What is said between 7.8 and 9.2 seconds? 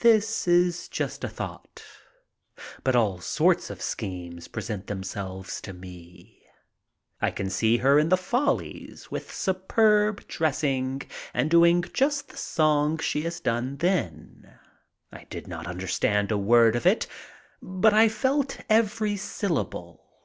in "The Follies"